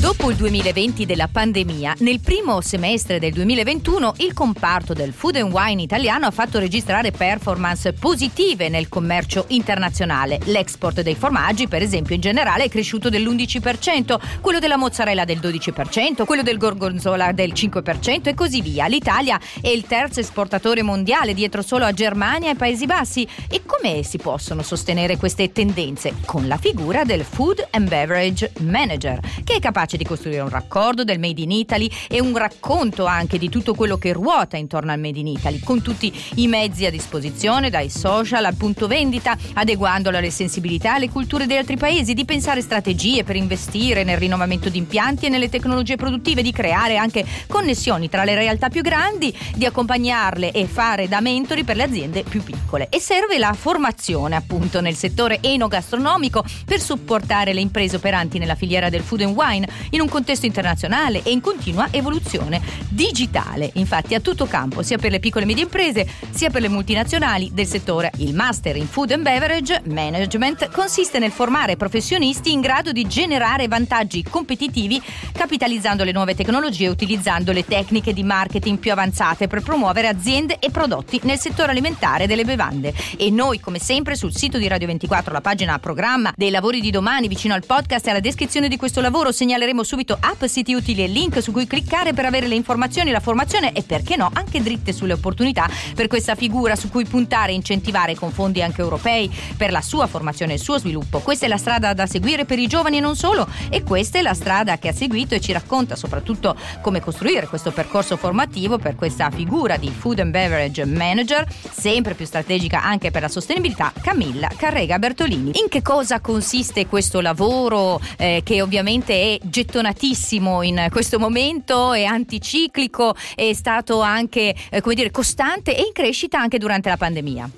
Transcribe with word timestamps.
Dopo 0.00 0.30
il 0.30 0.36
2020 0.36 1.06
della 1.06 1.26
pandemia, 1.26 1.96
nel 1.98 2.20
primo 2.20 2.60
semestre 2.60 3.18
del 3.18 3.32
2021 3.32 4.14
il 4.18 4.32
comparto 4.32 4.92
del 4.92 5.12
food 5.12 5.34
and 5.36 5.52
wine 5.52 5.82
italiano 5.82 6.24
ha 6.24 6.30
fatto 6.30 6.60
registrare 6.60 7.10
performance 7.10 7.92
positive 7.94 8.68
nel 8.68 8.88
commercio 8.88 9.46
internazionale. 9.48 10.38
L'export 10.44 11.00
dei 11.00 11.16
formaggi, 11.16 11.66
per 11.66 11.82
esempio, 11.82 12.14
in 12.14 12.20
generale 12.20 12.62
è 12.62 12.68
cresciuto 12.68 13.08
dell'11%, 13.08 14.20
quello 14.40 14.60
della 14.60 14.76
mozzarella 14.76 15.24
del 15.24 15.38
12%, 15.38 16.24
quello 16.24 16.42
del 16.42 16.58
gorgonzola 16.58 17.32
del 17.32 17.52
5% 17.52 18.28
e 18.28 18.34
così 18.34 18.62
via. 18.62 18.86
L'Italia 18.86 19.40
è 19.60 19.68
il 19.68 19.84
terzo 19.88 20.20
esportatore 20.20 20.82
mondiale 20.82 21.34
dietro 21.34 21.60
solo 21.60 21.84
a 21.84 21.92
Germania 21.92 22.52
e 22.52 22.54
Paesi 22.54 22.86
Bassi. 22.86 23.26
E 23.48 23.62
come 23.66 24.04
si 24.04 24.18
possono 24.18 24.62
sostenere 24.62 25.16
queste 25.16 25.50
tendenze? 25.50 26.14
Con 26.24 26.46
la 26.46 26.56
figura 26.56 27.02
del 27.02 27.24
Food 27.24 27.66
and 27.72 27.88
Beverage 27.88 28.52
Manager, 28.60 29.18
che 29.42 29.54
è 29.54 29.58
capace 29.58 29.86
di 29.96 30.04
costruire 30.04 30.40
un 30.40 30.48
raccordo 30.48 31.04
del 31.04 31.18
Made 31.18 31.40
in 31.40 31.50
Italy 31.50 31.90
e 32.08 32.20
un 32.20 32.36
racconto 32.36 33.06
anche 33.06 33.38
di 33.38 33.48
tutto 33.48 33.74
quello 33.74 33.96
che 33.98 34.12
ruota 34.12 34.56
intorno 34.56 34.92
al 34.92 35.00
Made 35.00 35.18
in 35.18 35.26
Italy, 35.26 35.60
con 35.60 35.82
tutti 35.82 36.12
i 36.36 36.46
mezzi 36.46 36.86
a 36.86 36.90
disposizione, 36.90 37.70
dai 37.70 37.90
social 37.90 38.44
al 38.44 38.54
punto 38.54 38.86
vendita, 38.86 39.36
adeguandolo 39.54 40.18
alle 40.18 40.30
sensibilità 40.30 40.92
e 40.92 40.96
alle 40.96 41.10
culture 41.10 41.46
degli 41.46 41.56
altri 41.56 41.76
paesi, 41.76 42.14
di 42.14 42.24
pensare 42.24 42.60
strategie 42.60 43.24
per 43.24 43.36
investire 43.36 44.04
nel 44.04 44.18
rinnovamento 44.18 44.68
di 44.68 44.78
impianti 44.78 45.26
e 45.26 45.28
nelle 45.28 45.48
tecnologie 45.48 45.96
produttive, 45.96 46.42
di 46.42 46.52
creare 46.52 46.96
anche 46.96 47.24
connessioni 47.46 48.08
tra 48.08 48.24
le 48.24 48.34
realtà 48.34 48.68
più 48.68 48.82
grandi, 48.82 49.36
di 49.54 49.64
accompagnarle 49.64 50.52
e 50.52 50.66
fare 50.66 51.08
da 51.08 51.20
mentori 51.20 51.64
per 51.64 51.76
le 51.76 51.84
aziende 51.84 52.22
più 52.22 52.42
piccole. 52.42 52.88
E 52.90 53.00
serve 53.00 53.38
la 53.38 53.52
formazione 53.52 54.36
appunto 54.36 54.80
nel 54.80 54.94
settore 54.94 55.38
enogastronomico 55.40 56.44
per 56.64 56.80
supportare 56.80 57.52
le 57.52 57.60
imprese 57.60 57.96
operanti 57.96 58.38
nella 58.38 58.54
filiera 58.54 58.88
del 58.88 59.02
food 59.02 59.22
and 59.22 59.36
wine 59.36 59.68
in 59.90 60.00
un 60.00 60.08
contesto 60.08 60.46
internazionale 60.46 61.22
e 61.22 61.30
in 61.30 61.40
continua 61.40 61.88
evoluzione 61.90 62.60
digitale, 62.88 63.70
infatti 63.74 64.14
a 64.14 64.20
tutto 64.20 64.46
campo, 64.46 64.82
sia 64.82 64.98
per 64.98 65.10
le 65.10 65.20
piccole 65.20 65.44
e 65.44 65.46
medie 65.46 65.64
imprese, 65.64 66.06
sia 66.30 66.50
per 66.50 66.62
le 66.62 66.68
multinazionali 66.68 67.50
del 67.52 67.66
settore. 67.66 68.10
Il 68.18 68.34
Master 68.34 68.76
in 68.76 68.86
Food 68.86 69.12
and 69.12 69.22
Beverage 69.22 69.82
Management 69.86 70.70
consiste 70.70 71.18
nel 71.18 71.30
formare 71.30 71.76
professionisti 71.76 72.52
in 72.52 72.60
grado 72.60 72.92
di 72.92 73.06
generare 73.06 73.68
vantaggi 73.68 74.22
competitivi 74.22 75.00
capitalizzando 75.32 76.04
le 76.04 76.12
nuove 76.12 76.34
tecnologie 76.34 76.86
e 76.86 76.88
utilizzando 76.88 77.52
le 77.52 77.64
tecniche 77.64 78.12
di 78.12 78.22
marketing 78.22 78.78
più 78.78 78.92
avanzate 78.92 79.46
per 79.46 79.62
promuovere 79.62 80.08
aziende 80.08 80.58
e 80.58 80.70
prodotti 80.70 81.20
nel 81.24 81.38
settore 81.38 81.70
alimentare 81.70 82.24
e 82.24 82.26
delle 82.26 82.44
bevande. 82.44 82.92
E 83.16 83.30
noi, 83.30 83.60
come 83.60 83.78
sempre, 83.78 84.16
sul 84.16 84.34
sito 84.34 84.58
di 84.58 84.68
Radio 84.68 84.86
24, 84.86 85.32
la 85.32 85.40
pagina 85.40 85.78
programma 85.78 86.32
dei 86.36 86.50
lavori 86.50 86.80
di 86.80 86.90
domani, 86.90 87.28
vicino 87.28 87.54
al 87.54 87.64
podcast 87.64 88.06
e 88.06 88.10
alla 88.10 88.20
descrizione 88.20 88.68
di 88.68 88.76
questo 88.76 89.00
lavoro, 89.00 89.32
segnaleremo 89.32 89.67
metteremo 89.68 89.82
subito 89.82 90.16
app, 90.18 90.44
siti 90.44 90.72
utili 90.72 91.02
e 91.02 91.06
link 91.06 91.42
su 91.42 91.52
cui 91.52 91.66
cliccare 91.66 92.14
per 92.14 92.24
avere 92.24 92.46
le 92.46 92.54
informazioni, 92.54 93.10
la 93.10 93.20
formazione 93.20 93.72
e 93.72 93.82
perché 93.82 94.16
no 94.16 94.30
anche 94.32 94.62
dritte 94.62 94.92
sulle 94.92 95.12
opportunità 95.12 95.68
per 95.94 96.06
questa 96.06 96.34
figura 96.34 96.74
su 96.74 96.88
cui 96.88 97.04
puntare 97.04 97.52
e 97.52 97.54
incentivare 97.54 98.14
con 98.14 98.30
fondi 98.30 98.62
anche 98.62 98.80
europei 98.80 99.30
per 99.56 99.70
la 99.70 99.82
sua 99.82 100.06
formazione 100.06 100.52
e 100.52 100.54
il 100.56 100.62
suo 100.62 100.78
sviluppo. 100.78 101.18
Questa 101.18 101.44
è 101.46 101.48
la 101.48 101.56
strada 101.58 101.92
da 101.92 102.06
seguire 102.06 102.44
per 102.44 102.58
i 102.58 102.66
giovani 102.66 102.96
e 102.96 103.00
non 103.00 103.16
solo 103.16 103.46
e 103.68 103.82
questa 103.82 104.18
è 104.18 104.22
la 104.22 104.34
strada 104.34 104.78
che 104.78 104.88
ha 104.88 104.92
seguito 104.92 105.34
e 105.34 105.40
ci 105.40 105.52
racconta 105.52 105.96
soprattutto 105.96 106.56
come 106.80 107.00
costruire 107.00 107.46
questo 107.46 107.70
percorso 107.70 108.16
formativo 108.16 108.78
per 108.78 108.94
questa 108.94 109.30
figura 109.30 109.76
di 109.76 109.90
Food 109.90 110.20
and 110.20 110.30
Beverage 110.30 110.84
Manager, 110.86 111.46
sempre 111.70 112.14
più 112.14 112.24
strategica 112.24 112.82
anche 112.82 113.10
per 113.10 113.22
la 113.22 113.28
sostenibilità, 113.28 113.92
Camilla 114.00 114.48
Carrega 114.56 114.98
Bertolini. 114.98 115.50
In 115.60 115.68
che 115.68 115.82
cosa 115.82 116.20
consiste 116.20 116.86
questo 116.86 117.20
lavoro 117.20 118.00
eh, 118.16 118.40
che 118.44 118.62
ovviamente 118.62 119.34
è 119.34 119.38
gettonatissimo 119.58 120.62
in 120.62 120.86
questo 120.90 121.18
momento, 121.18 121.92
è 121.92 122.04
anticiclico, 122.04 123.16
è 123.34 123.52
stato 123.54 124.00
anche 124.00 124.54
eh, 124.70 124.80
come 124.80 124.94
dire, 124.94 125.10
costante 125.10 125.76
e 125.76 125.80
in 125.80 125.92
crescita 125.92 126.38
anche 126.38 126.58
durante 126.58 126.88
la 126.88 126.96
pandemia. 126.96 127.50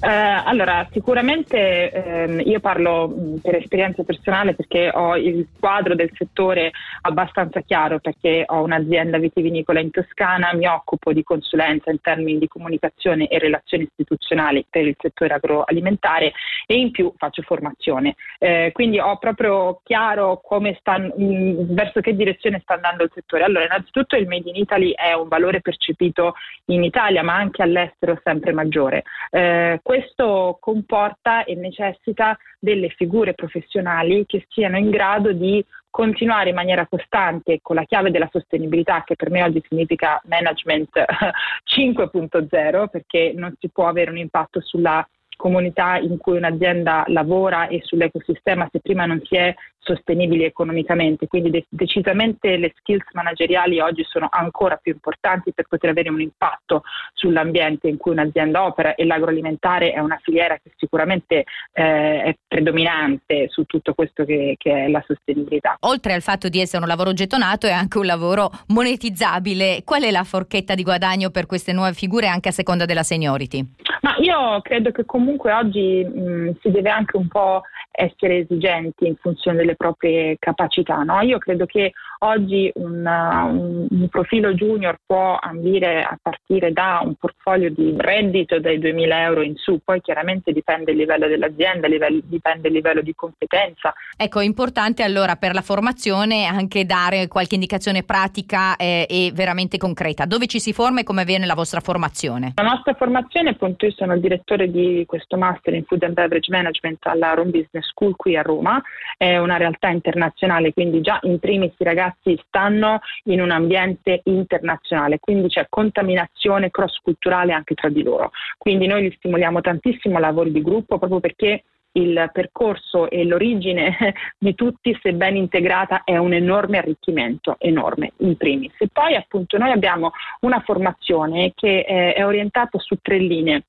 Eh, 0.00 0.08
allora, 0.08 0.86
sicuramente 0.90 1.90
ehm, 1.90 2.40
io 2.44 2.60
parlo 2.60 3.08
mh, 3.08 3.40
per 3.42 3.56
esperienza 3.56 4.02
personale 4.02 4.54
perché 4.54 4.90
ho 4.92 5.16
il 5.16 5.46
quadro 5.58 5.94
del 5.94 6.10
settore 6.14 6.70
abbastanza 7.02 7.60
chiaro 7.60 7.98
perché 7.98 8.44
ho 8.46 8.62
un'azienda 8.62 9.18
vitivinicola 9.18 9.80
in 9.80 9.90
Toscana, 9.90 10.54
mi 10.54 10.66
occupo 10.66 11.12
di 11.12 11.22
consulenza 11.22 11.90
in 11.90 12.00
termini 12.00 12.38
di 12.38 12.48
comunicazione 12.48 13.28
e 13.28 13.38
relazioni 13.38 13.84
istituzionali 13.84 14.64
per 14.68 14.86
il 14.86 14.96
settore 14.98 15.34
agroalimentare 15.34 16.32
e 16.66 16.74
in 16.76 16.90
più 16.90 17.12
faccio 17.16 17.42
formazione. 17.42 18.16
Eh, 18.38 18.70
quindi 18.72 18.98
ho 18.98 19.16
proprio 19.18 19.80
chiaro 19.84 20.40
sta, 20.78 20.98
mh, 20.98 21.74
verso 21.74 22.00
che 22.00 22.14
direzione 22.14 22.60
sta 22.62 22.74
andando 22.74 23.04
il 23.04 23.10
settore. 23.14 23.44
Allora, 23.44 23.64
innanzitutto 23.64 24.16
il 24.16 24.26
Made 24.26 24.48
in 24.48 24.56
Italy 24.56 24.92
è 24.92 25.12
un 25.12 25.28
valore 25.28 25.60
percepito 25.60 26.34
in 26.66 26.84
Italia 26.84 27.22
ma 27.22 27.34
anche 27.34 27.62
all'estero 27.62 28.18
sempre 28.22 28.52
maggiore. 28.52 29.04
Eh, 29.30 29.69
eh, 29.74 29.80
questo 29.82 30.58
comporta 30.60 31.44
e 31.44 31.54
necessita 31.54 32.36
delle 32.58 32.88
figure 32.90 33.34
professionali 33.34 34.24
che 34.26 34.46
siano 34.48 34.76
in 34.76 34.90
grado 34.90 35.32
di 35.32 35.64
continuare 35.90 36.50
in 36.50 36.54
maniera 36.54 36.86
costante 36.86 37.58
con 37.60 37.74
la 37.74 37.84
chiave 37.84 38.10
della 38.10 38.28
sostenibilità 38.30 39.02
che 39.04 39.16
per 39.16 39.30
me 39.30 39.42
oggi 39.42 39.62
significa 39.68 40.20
management 40.26 40.90
5.0 41.76 42.88
perché 42.88 43.32
non 43.34 43.52
si 43.58 43.68
può 43.70 43.88
avere 43.88 44.10
un 44.10 44.18
impatto 44.18 44.60
sulla 44.60 45.06
comunità 45.40 45.96
in 45.96 46.18
cui 46.18 46.36
un'azienda 46.36 47.04
lavora 47.06 47.66
e 47.66 47.80
sull'ecosistema 47.82 48.68
se 48.70 48.80
prima 48.80 49.06
non 49.06 49.22
si 49.24 49.36
è 49.36 49.54
sostenibili 49.78 50.44
economicamente. 50.44 51.26
Quindi 51.26 51.50
de- 51.50 51.66
decisamente 51.70 52.58
le 52.58 52.74
skills 52.76 53.06
manageriali 53.12 53.80
oggi 53.80 54.04
sono 54.04 54.28
ancora 54.30 54.76
più 54.76 54.92
importanti 54.92 55.52
per 55.54 55.66
poter 55.66 55.90
avere 55.90 56.10
un 56.10 56.20
impatto 56.20 56.82
sull'ambiente 57.14 57.88
in 57.88 57.96
cui 57.96 58.12
un'azienda 58.12 58.64
opera 58.64 58.94
e 58.94 59.06
l'agroalimentare 59.06 59.92
è 59.92 59.98
una 59.98 60.20
filiera 60.22 60.58
che 60.62 60.72
sicuramente 60.76 61.44
eh, 61.72 62.22
è 62.22 62.36
predominante 62.46 63.48
su 63.48 63.64
tutto 63.64 63.94
questo 63.94 64.26
che, 64.26 64.56
che, 64.58 64.84
è 64.84 64.88
la 64.88 65.02
sostenibilità. 65.06 65.76
Oltre 65.80 66.12
al 66.12 66.22
fatto 66.22 66.50
di 66.50 66.60
essere 66.60 66.82
un 66.82 66.88
lavoro 66.88 67.14
gettonato 67.14 67.66
è 67.66 67.72
anche 67.72 67.96
un 67.96 68.06
lavoro 68.06 68.50
monetizzabile. 68.68 69.82
Qual 69.84 70.02
è 70.02 70.10
la 70.10 70.24
forchetta 70.24 70.74
di 70.74 70.82
guadagno 70.82 71.30
per 71.30 71.46
queste 71.46 71.72
nuove 71.72 71.94
figure 71.94 72.28
anche 72.28 72.50
a 72.50 72.52
seconda 72.52 72.84
della 72.84 73.02
seniority? 73.02 73.89
Ma 74.02 74.16
io 74.18 74.60
credo 74.62 74.90
che 74.90 75.04
comunque 75.04 75.52
oggi 75.52 76.04
mh, 76.04 76.58
si 76.60 76.70
deve 76.70 76.90
anche 76.90 77.16
un 77.16 77.28
po' 77.28 77.62
essere 77.90 78.38
esigenti 78.38 79.06
in 79.06 79.16
funzione 79.16 79.58
delle 79.58 79.76
proprie 79.76 80.36
capacità. 80.38 81.02
No? 81.02 81.20
Io 81.20 81.38
credo 81.38 81.66
che 81.66 81.92
oggi 82.20 82.70
un, 82.74 83.04
un, 83.04 83.86
un, 83.90 84.08
profilo 84.08 84.52
junior 84.54 84.98
può 85.04 85.38
ambire 85.40 86.02
a 86.02 86.18
partire 86.20 86.72
da 86.72 87.00
un 87.02 87.14
portfolio 87.14 87.70
di 87.70 87.94
reddito 87.96 88.58
dai 88.58 88.78
2.000 88.78 89.12
euro 89.12 89.42
in 89.42 89.56
su, 89.56 89.80
poi 89.84 90.00
chiaramente 90.00 90.52
dipende 90.52 90.92
il 90.92 90.98
livello 90.98 91.26
dell'azienda, 91.26 91.86
livello, 91.88 92.20
dipende 92.24 92.68
il 92.68 92.74
livello 92.74 93.02
di 93.02 93.14
competenza. 93.14 93.92
Ecco, 94.16 94.40
è 94.40 94.44
importante 94.44 95.02
allora 95.02 95.36
per 95.36 95.54
la 95.54 95.62
formazione 95.62 96.44
anche 96.46 96.84
dare 96.84 97.28
qualche 97.28 97.54
indicazione 97.54 98.02
pratica 98.02 98.76
eh, 98.76 99.06
e 99.08 99.32
veramente 99.34 99.78
concreta. 99.78 100.26
Dove 100.26 100.46
ci 100.46 100.60
si 100.60 100.72
forma 100.72 101.00
e 101.00 101.04
come 101.04 101.22
avviene 101.22 101.46
la 101.46 101.54
vostra 101.54 101.80
formazione? 101.80 102.52
La 102.56 102.62
nostra 102.62 102.94
formazione, 102.94 103.50
appunto, 103.50 103.86
io 103.90 103.96
sono 103.96 104.14
il 104.14 104.20
direttore 104.20 104.70
di 104.70 105.04
questo 105.06 105.36
Master 105.36 105.74
in 105.74 105.84
Food 105.84 106.04
and 106.04 106.14
Beverage 106.14 106.50
Management 106.50 107.04
alla 107.06 107.34
Rome 107.34 107.50
Business 107.50 107.86
School 107.88 108.16
qui 108.16 108.36
a 108.36 108.42
Roma, 108.42 108.80
è 109.16 109.36
una 109.36 109.56
realtà 109.56 109.88
internazionale, 109.88 110.72
quindi 110.72 111.00
già 111.00 111.18
in 111.22 111.38
primis 111.38 111.74
i 111.76 111.84
ragazzi 111.84 112.40
stanno 112.46 113.00
in 113.24 113.40
un 113.40 113.50
ambiente 113.50 114.20
internazionale, 114.24 115.18
quindi 115.18 115.48
c'è 115.48 115.66
contaminazione 115.68 116.70
cross-culturale 116.70 117.52
anche 117.52 117.74
tra 117.74 117.88
di 117.88 118.02
loro. 118.02 118.30
Quindi 118.56 118.86
noi 118.86 119.02
li 119.02 119.14
stimoliamo 119.16 119.60
tantissimo 119.60 120.16
a 120.16 120.20
lavori 120.20 120.52
di 120.52 120.62
gruppo 120.62 120.98
proprio 120.98 121.20
perché 121.20 121.64
il 121.92 122.30
percorso 122.32 123.10
e 123.10 123.24
l'origine 123.24 123.96
di 124.38 124.54
tutti, 124.54 124.96
se 125.02 125.12
ben 125.12 125.36
integrata, 125.36 126.04
è 126.04 126.16
un 126.16 126.32
enorme 126.32 126.78
arricchimento, 126.78 127.56
enorme 127.58 128.12
in 128.18 128.36
primis. 128.36 128.72
E 128.78 128.88
poi 128.92 129.16
appunto 129.16 129.58
noi 129.58 129.72
abbiamo 129.72 130.12
una 130.40 130.60
formazione 130.60 131.52
che 131.54 131.82
è 131.82 132.24
orientata 132.24 132.78
su 132.78 132.96
tre 133.02 133.18
linee 133.18 133.64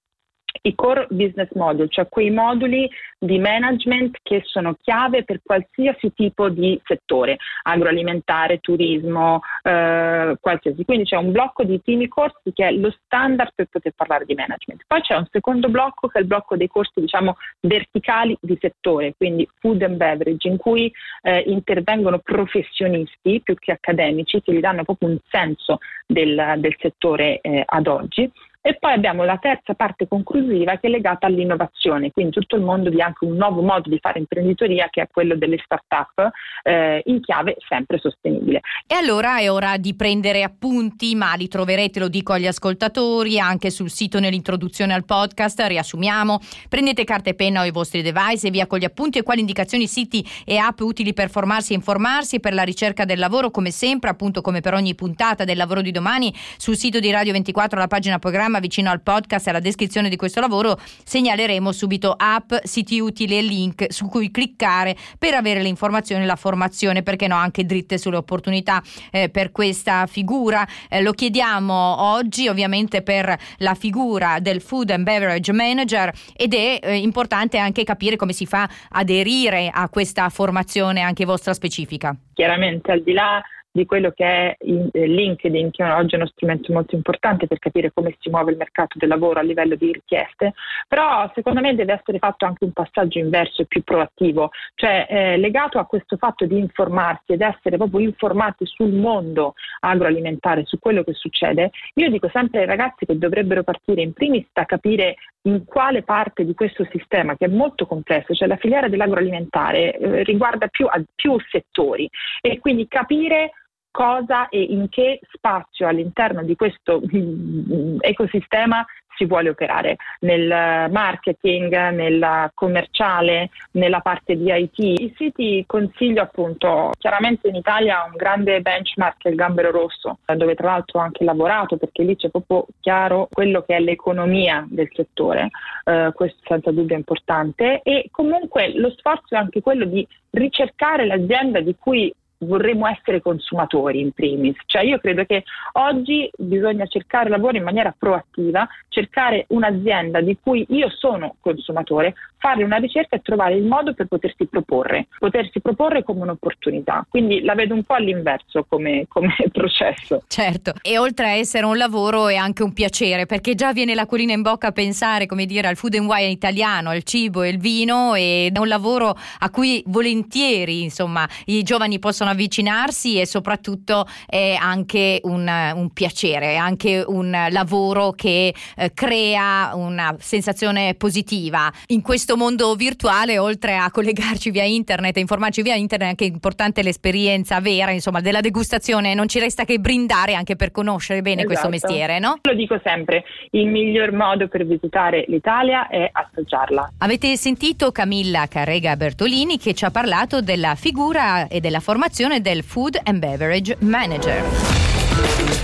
i 0.63 0.75
core 0.75 1.07
business 1.09 1.49
model, 1.53 1.89
cioè 1.89 2.07
quei 2.07 2.29
moduli 2.29 2.89
di 3.17 3.39
management 3.39 4.17
che 4.21 4.41
sono 4.45 4.75
chiave 4.81 5.23
per 5.23 5.41
qualsiasi 5.43 6.13
tipo 6.13 6.49
di 6.49 6.79
settore, 6.83 7.37
agroalimentare, 7.63 8.59
turismo, 8.59 9.41
eh, 9.63 10.35
qualsiasi. 10.39 10.83
Quindi 10.85 11.05
c'è 11.05 11.17
un 11.17 11.31
blocco 11.31 11.63
di 11.63 11.79
primi 11.79 12.07
corsi 12.07 12.51
che 12.53 12.67
è 12.67 12.71
lo 12.71 12.93
standard 13.05 13.51
per 13.55 13.67
poter 13.69 13.93
parlare 13.95 14.25
di 14.25 14.35
management. 14.35 14.83
Poi 14.87 15.01
c'è 15.01 15.15
un 15.15 15.27
secondo 15.31 15.69
blocco 15.69 16.07
che 16.07 16.19
è 16.19 16.21
il 16.21 16.27
blocco 16.27 16.55
dei 16.55 16.67
corsi, 16.67 16.99
diciamo, 16.99 17.37
verticali 17.61 18.37
di 18.39 18.57
settore, 18.59 19.13
quindi 19.17 19.47
food 19.59 19.81
and 19.81 19.97
beverage, 19.97 20.47
in 20.47 20.57
cui 20.57 20.91
eh, 21.23 21.43
intervengono 21.47 22.19
professionisti 22.19 23.41
più 23.43 23.55
che 23.55 23.71
accademici 23.71 24.41
che 24.41 24.53
gli 24.53 24.59
danno 24.59 24.83
proprio 24.83 25.09
un 25.09 25.19
senso 25.29 25.79
del, 26.05 26.55
del 26.57 26.75
settore 26.79 27.39
eh, 27.41 27.63
ad 27.65 27.87
oggi 27.87 28.31
E 28.63 28.77
poi 28.79 28.93
abbiamo 28.93 29.23
la 29.23 29.37
terza 29.37 29.73
parte 29.73 30.07
conclusiva 30.07 30.77
che 30.77 30.85
è 30.85 30.89
legata 30.91 31.25
all'innovazione, 31.25 32.11
quindi 32.11 32.33
tutto 32.33 32.55
il 32.55 32.61
mondo 32.61 32.91
di 32.91 33.01
anche 33.01 33.25
un 33.25 33.35
nuovo 33.35 33.61
modo 33.61 33.89
di 33.89 33.97
fare 33.99 34.19
imprenditoria 34.19 34.87
che 34.91 35.01
è 35.01 35.07
quello 35.11 35.35
delle 35.35 35.57
start-up 35.63 36.29
eh, 36.61 37.01
in 37.05 37.21
chiave 37.21 37.55
sempre 37.67 37.97
sostenibile. 37.97 38.61
E 38.85 38.93
allora 38.93 39.39
è 39.39 39.49
ora 39.49 39.77
di 39.77 39.95
prendere 39.95 40.43
appunti, 40.43 41.15
ma 41.15 41.33
li 41.33 41.47
troverete, 41.47 41.99
lo 41.99 42.07
dico 42.07 42.33
agli 42.33 42.45
ascoltatori, 42.45 43.39
anche 43.39 43.71
sul 43.71 43.89
sito 43.89 44.19
nell'introduzione 44.19 44.93
al 44.93 45.05
podcast, 45.05 45.59
riassumiamo, 45.59 46.37
prendete 46.69 47.03
carta 47.03 47.31
e 47.31 47.33
penna 47.33 47.61
o 47.61 47.65
i 47.65 47.71
vostri 47.71 48.03
device 48.03 48.47
e 48.47 48.51
via 48.51 48.67
con 48.67 48.77
gli 48.77 48.85
appunti 48.85 49.17
e 49.17 49.23
quali 49.23 49.39
indicazioni, 49.39 49.87
siti 49.87 50.23
e 50.45 50.57
app 50.57 50.79
utili 50.81 51.13
per 51.13 51.31
formarsi 51.31 51.73
e 51.73 51.77
informarsi 51.77 52.39
per 52.39 52.53
la 52.53 52.61
ricerca 52.61 53.05
del 53.05 53.17
lavoro, 53.17 53.49
come 53.49 53.71
sempre, 53.71 54.11
appunto 54.11 54.41
come 54.41 54.61
per 54.61 54.75
ogni 54.75 54.93
puntata 54.93 55.45
del 55.45 55.57
lavoro 55.57 55.81
di 55.81 55.89
domani, 55.89 56.31
sul 56.57 56.75
sito 56.75 56.99
di 56.99 57.09
Radio 57.09 57.31
24, 57.31 57.79
la 57.79 57.87
pagina 57.87 58.19
programma 58.19 58.50
programma 58.51 58.59
vicino 58.59 58.89
al 58.89 59.01
podcast 59.01 59.47
e 59.47 59.49
alla 59.51 59.59
descrizione 59.59 60.09
di 60.09 60.17
questo 60.17 60.41
lavoro 60.41 60.77
segnaleremo 61.03 61.71
subito 61.71 62.13
app, 62.17 62.53
siti 62.63 62.99
utili 62.99 63.37
e 63.37 63.41
link 63.41 63.85
su 63.89 64.07
cui 64.07 64.29
cliccare 64.29 64.95
per 65.17 65.33
avere 65.33 65.61
le 65.61 65.69
informazioni 65.69 66.23
e 66.23 66.25
la 66.25 66.35
formazione, 66.35 67.01
perché 67.01 67.27
no, 67.27 67.35
anche 67.35 67.65
dritte 67.65 67.97
sulle 67.97 68.17
opportunità 68.17 68.81
eh, 69.11 69.29
per 69.29 69.51
questa 69.51 70.05
figura. 70.07 70.67
Eh, 70.89 71.01
lo 71.01 71.13
chiediamo 71.13 71.73
oggi 71.73 72.47
ovviamente 72.47 73.01
per 73.01 73.35
la 73.57 73.73
figura 73.73 74.39
del 74.39 74.61
Food 74.61 74.91
and 74.91 75.03
Beverage 75.03 75.53
Manager 75.53 76.11
ed 76.35 76.53
è 76.53 76.79
eh, 76.81 76.97
importante 76.97 77.57
anche 77.57 77.83
capire 77.83 78.17
come 78.17 78.33
si 78.33 78.45
fa 78.45 78.69
aderire 78.89 79.69
a 79.71 79.87
questa 79.89 80.27
formazione 80.29 81.01
anche 81.01 81.25
vostra 81.25 81.53
specifica. 81.53 82.15
Chiaramente 82.33 82.91
al 82.91 83.01
di 83.01 83.13
là 83.13 83.41
di 83.71 83.85
quello 83.85 84.11
che 84.11 84.25
è 84.25 84.55
eh, 84.59 85.07
LinkedIn, 85.07 85.71
che 85.71 85.83
oggi 85.83 86.15
è 86.15 86.17
uno 86.17 86.27
strumento 86.27 86.73
molto 86.73 86.95
importante 86.95 87.47
per 87.47 87.59
capire 87.59 87.91
come 87.93 88.15
si 88.19 88.29
muove 88.29 88.51
il 88.51 88.57
mercato 88.57 88.97
del 88.97 89.07
lavoro 89.07 89.39
a 89.39 89.43
livello 89.43 89.75
di 89.75 89.91
richieste, 89.93 90.53
però 90.87 91.29
secondo 91.33 91.61
me 91.61 91.73
deve 91.73 91.93
essere 91.93 92.17
fatto 92.17 92.45
anche 92.45 92.65
un 92.65 92.73
passaggio 92.73 93.19
inverso 93.19 93.61
e 93.61 93.65
più 93.65 93.81
proattivo, 93.83 94.51
cioè 94.75 95.07
eh, 95.09 95.37
legato 95.37 95.79
a 95.79 95.85
questo 95.85 96.17
fatto 96.17 96.45
di 96.45 96.57
informarsi 96.57 97.31
ed 97.33 97.41
essere 97.41 97.77
proprio 97.77 98.01
informati 98.01 98.65
sul 98.65 98.91
mondo 98.91 99.53
agroalimentare, 99.79 100.65
su 100.65 100.77
quello 100.79 101.03
che 101.03 101.13
succede. 101.13 101.71
Io 101.95 102.09
dico 102.09 102.29
sempre 102.29 102.61
ai 102.61 102.65
ragazzi 102.65 103.05
che 103.05 103.17
dovrebbero 103.17 103.63
partire 103.63 104.01
in 104.01 104.13
primis 104.13 104.47
da 104.51 104.65
capire 104.65 105.15
in 105.43 105.65
quale 105.65 106.03
parte 106.03 106.45
di 106.45 106.53
questo 106.53 106.85
sistema, 106.91 107.35
che 107.35 107.45
è 107.45 107.49
molto 107.49 107.85
complesso, 107.85 108.33
cioè 108.33 108.47
la 108.47 108.57
filiera 108.57 108.89
dell'agroalimentare 108.89 109.97
eh, 109.97 110.23
riguarda 110.23 110.67
più, 110.67 110.87
più 111.15 111.35
settori 111.49 112.07
e 112.41 112.59
quindi 112.59 112.87
capire 112.87 113.53
cosa 113.91 114.49
e 114.49 114.61
in 114.61 114.89
che 114.89 115.19
spazio 115.33 115.87
all'interno 115.87 116.43
di 116.43 116.55
questo 116.55 117.01
mm, 117.01 117.97
ecosistema 117.99 118.85
si 119.21 119.25
vuole 119.25 119.49
operare 119.49 119.97
nel 120.21 120.89
marketing, 120.89 121.89
nella 121.91 122.51
commerciale, 122.53 123.49
nella 123.71 123.99
parte 123.99 124.35
di 124.35 124.51
IT. 124.51 124.79
I 124.79 125.13
siti 125.15 125.63
consiglio 125.67 126.23
appunto, 126.23 126.91
chiaramente 126.97 127.47
in 127.47 127.55
Italia 127.55 128.03
un 128.09 128.15
grande 128.15 128.61
benchmark 128.61 129.23
è 129.23 129.29
il 129.29 129.35
Gambero 129.35 129.69
Rosso, 129.69 130.19
dove 130.25 130.55
tra 130.55 130.71
l'altro 130.71 130.99
ho 130.99 131.03
anche 131.03 131.23
lavorato 131.23 131.77
perché 131.77 132.03
lì 132.03 132.15
c'è 132.15 132.29
proprio 132.29 132.65
chiaro 132.79 133.27
quello 133.31 133.61
che 133.61 133.75
è 133.75 133.79
l'economia 133.79 134.65
del 134.67 134.89
settore, 134.91 135.49
eh, 135.83 136.11
questo 136.15 136.39
senza 136.43 136.71
dubbio 136.71 136.95
è 136.95 136.97
importante 136.97 137.81
e 137.83 138.07
comunque 138.11 138.73
lo 138.75 138.89
sforzo 138.91 139.35
è 139.35 139.37
anche 139.37 139.61
quello 139.61 139.85
di 139.85 140.07
ricercare 140.31 141.05
l'azienda 141.05 141.59
di 141.59 141.75
cui 141.77 142.11
vorremmo 142.41 142.87
essere 142.87 143.21
consumatori 143.21 143.99
in 143.99 144.11
primis. 144.11 144.55
Cioè 144.65 144.83
io 144.83 144.99
credo 144.99 145.25
che 145.25 145.43
oggi 145.73 146.29
bisogna 146.37 146.85
cercare 146.85 147.29
lavoro 147.29 147.57
in 147.57 147.63
maniera 147.63 147.93
proattiva, 147.97 148.67
cercare 148.89 149.45
un'azienda 149.49 150.21
di 150.21 150.37
cui 150.41 150.65
io 150.69 150.89
sono 150.89 151.35
consumatore, 151.39 152.13
fare 152.41 152.63
una 152.63 152.77
ricerca 152.77 153.15
e 153.15 153.21
trovare 153.21 153.55
il 153.55 153.63
modo 153.63 153.93
per 153.93 154.07
potersi 154.07 154.47
proporre, 154.47 155.07
potersi 155.19 155.61
proporre 155.61 156.03
come 156.03 156.21
un'opportunità. 156.21 157.05
Quindi 157.07 157.43
la 157.43 157.53
vedo 157.53 157.75
un 157.75 157.83
po' 157.83 157.93
all'inverso 157.93 158.65
come, 158.67 159.05
come 159.07 159.35
processo. 159.53 160.23
Certo, 160.27 160.73
e 160.81 160.97
oltre 160.97 161.27
a 161.27 161.31
essere 161.33 161.65
un 161.65 161.77
lavoro 161.77 162.27
è 162.27 162.35
anche 162.35 162.63
un 162.63 162.73
piacere, 162.73 163.27
perché 163.27 163.53
già 163.53 163.71
viene 163.73 163.93
l'acquolina 163.93 164.33
in 164.33 164.41
bocca 164.41 164.67
a 164.67 164.71
pensare, 164.71 165.27
come 165.27 165.45
dire, 165.45 165.67
al 165.67 165.75
food 165.75 165.93
and 165.93 166.07
wine 166.07 166.29
italiano, 166.29 166.89
al 166.89 167.03
cibo 167.03 167.43
e 167.43 167.49
il 167.49 167.59
vino, 167.59 168.15
ed 168.15 168.55
è 168.55 168.59
un 168.59 168.67
lavoro 168.67 169.15
a 169.39 169.49
cui 169.51 169.83
volentieri, 169.85 170.81
insomma, 170.81 171.27
i 171.45 171.61
giovani 171.61 171.99
possono 171.99 172.30
avvicinarsi 172.31 173.19
e 173.19 173.25
soprattutto 173.25 174.05
è 174.25 174.57
anche 174.59 175.19
un, 175.23 175.47
un 175.75 175.89
piacere, 175.91 176.53
è 176.53 176.55
anche 176.55 177.03
un 177.05 177.47
lavoro 177.49 178.11
che 178.11 178.53
eh, 178.75 178.91
crea 178.93 179.71
una 179.75 180.15
sensazione 180.19 180.95
positiva. 180.95 181.71
In 181.87 182.01
questo 182.01 182.37
mondo 182.37 182.73
virtuale, 182.75 183.37
oltre 183.37 183.77
a 183.77 183.91
collegarci 183.91 184.51
via 184.51 184.63
internet 184.63 185.17
e 185.17 185.19
informarci 185.19 185.61
via 185.61 185.75
internet, 185.75 186.07
è 186.07 186.09
anche 186.11 186.25
importante 186.25 186.81
l'esperienza 186.83 187.59
vera, 187.59 187.91
insomma, 187.91 188.21
della 188.21 188.41
degustazione. 188.41 189.13
Non 189.13 189.27
ci 189.27 189.39
resta 189.39 189.65
che 189.65 189.79
brindare 189.79 190.33
anche 190.33 190.55
per 190.55 190.71
conoscere 190.71 191.21
bene 191.21 191.43
esatto. 191.43 191.47
questo 191.47 191.69
mestiere, 191.69 192.19
no? 192.19 192.37
Lo 192.41 192.53
dico 192.53 192.79
sempre, 192.83 193.23
il 193.51 193.67
miglior 193.67 194.11
modo 194.13 194.47
per 194.47 194.65
visitare 194.65 195.25
l'Italia 195.27 195.87
è 195.87 196.09
assaggiarla. 196.11 196.93
Avete 196.99 197.35
sentito 197.35 197.91
Camilla 197.91 198.47
Carrega 198.47 198.95
Bertolini 198.95 199.57
che 199.57 199.73
ci 199.73 199.85
ha 199.85 199.91
parlato 199.91 200.41
della 200.41 200.75
figura 200.75 201.47
e 201.47 201.59
della 201.59 201.79
formazione 201.79 202.20
del 202.29 202.61
Food 202.61 202.99
and 203.05 203.19
Beverage 203.19 203.75
Manager. 203.79 205.60